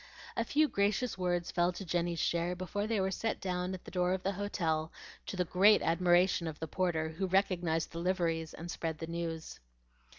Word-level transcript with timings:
A 0.35 0.43
few 0.43 0.67
gracious 0.67 1.15
words 1.15 1.51
fell 1.51 1.71
to 1.73 1.85
Jenny's 1.85 2.17
share 2.17 2.55
before 2.55 2.87
they 2.87 2.99
were 2.99 3.11
set 3.11 3.39
down 3.39 3.75
at 3.75 3.83
the 3.85 3.91
door 3.91 4.13
of 4.13 4.23
the 4.23 4.31
hotel, 4.31 4.91
to 5.27 5.37
the 5.37 5.45
great 5.45 5.83
admiration 5.83 6.47
of 6.47 6.57
the 6.59 6.67
porter, 6.67 7.09
who 7.09 7.27
recognized 7.27 7.91
the 7.91 7.99
liveries 7.99 8.51
and 8.55 8.71
spread 8.71 8.97
the 8.97 9.05
news. 9.05 9.59